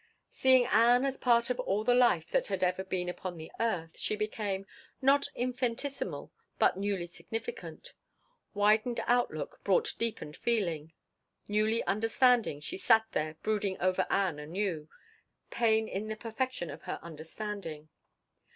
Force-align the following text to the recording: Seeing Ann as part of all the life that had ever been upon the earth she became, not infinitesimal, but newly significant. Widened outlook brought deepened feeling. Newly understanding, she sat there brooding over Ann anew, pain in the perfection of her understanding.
Seeing 0.31 0.65
Ann 0.65 1.05
as 1.05 1.15
part 1.15 1.51
of 1.51 1.59
all 1.59 1.83
the 1.83 1.93
life 1.93 2.31
that 2.31 2.47
had 2.47 2.63
ever 2.63 2.83
been 2.83 3.07
upon 3.07 3.37
the 3.37 3.51
earth 3.59 3.99
she 3.99 4.15
became, 4.15 4.65
not 4.99 5.27
infinitesimal, 5.35 6.31
but 6.57 6.75
newly 6.75 7.05
significant. 7.05 7.93
Widened 8.55 8.99
outlook 9.05 9.59
brought 9.63 9.93
deepened 9.99 10.35
feeling. 10.37 10.91
Newly 11.47 11.83
understanding, 11.83 12.59
she 12.61 12.79
sat 12.79 13.05
there 13.11 13.35
brooding 13.43 13.79
over 13.79 14.07
Ann 14.09 14.39
anew, 14.39 14.89
pain 15.51 15.87
in 15.87 16.07
the 16.07 16.15
perfection 16.15 16.71
of 16.71 16.81
her 16.85 16.97
understanding. 17.03 17.89